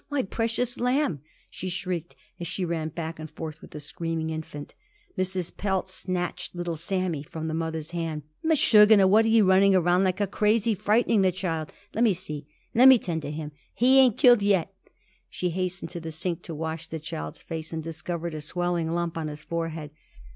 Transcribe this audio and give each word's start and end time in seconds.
My 0.09 0.23
precious 0.23 0.79
lamb!" 0.79 1.21
she 1.47 1.69
shrieked 1.69 2.15
as 2.39 2.47
she 2.47 2.65
ran 2.65 2.89
back 2.89 3.19
and 3.19 3.29
forth 3.29 3.61
with 3.61 3.69
the 3.69 3.79
screaming 3.79 4.31
infant. 4.31 4.73
Mrs. 5.15 5.55
Pelz 5.55 5.91
snatched 5.91 6.55
little 6.55 6.75
Sammy 6.75 7.21
from 7.21 7.47
the 7.47 7.53
mother's 7.53 7.91
hands. 7.91 8.23
"Meshugneh! 8.43 9.07
what 9.07 9.25
are 9.25 9.27
you 9.27 9.45
running 9.45 9.75
around 9.75 10.03
like 10.03 10.19
a 10.19 10.25
crazy, 10.25 10.73
frightening 10.73 11.21
the 11.21 11.31
child? 11.31 11.71
Let 11.93 12.03
me 12.03 12.15
see. 12.15 12.47
Let 12.73 12.87
me 12.87 12.97
tend 12.97 13.21
to 13.21 13.29
him. 13.31 13.51
He 13.75 13.99
ain't 13.99 14.17
killed 14.17 14.41
yet." 14.41 14.73
She 15.29 15.51
hastened 15.51 15.91
to 15.91 15.99
the 15.99 16.11
sink 16.11 16.41
to 16.45 16.55
wash 16.55 16.87
the 16.87 16.99
child's 16.99 17.43
face, 17.43 17.71
and 17.71 17.83
discovered 17.83 18.33
a 18.33 18.41
swelling 18.41 18.89
lump 18.91 19.19
on 19.19 19.27
his 19.27 19.43
forehead. 19.43 19.91